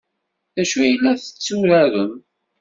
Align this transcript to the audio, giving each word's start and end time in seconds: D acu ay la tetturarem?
D 0.55 0.57
acu 0.61 0.77
ay 0.83 0.93
la 1.01 1.11
tetturarem? 1.21 2.13